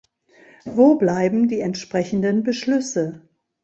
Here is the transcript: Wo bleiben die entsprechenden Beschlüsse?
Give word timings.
Wo 0.65 0.95
bleiben 0.95 1.47
die 1.47 1.59
entsprechenden 1.59 2.41
Beschlüsse? 2.41 3.21